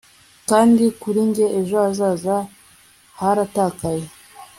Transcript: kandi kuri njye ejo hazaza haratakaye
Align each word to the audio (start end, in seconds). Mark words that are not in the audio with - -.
kandi 0.49 0.83
kuri 1.01 1.19
njye 1.29 1.45
ejo 1.59 1.75
hazaza 1.83 2.35
haratakaye 3.19 4.05